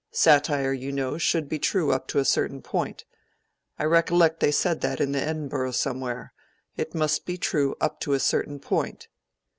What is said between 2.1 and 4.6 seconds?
a certain point. I recollect they